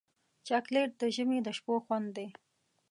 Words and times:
چاکلېټ 0.47 0.91
د 1.01 1.03
ژمي 1.15 1.39
د 1.43 1.47
شپو 1.57 1.75
خوند 1.85 2.07
دی. 2.15 2.27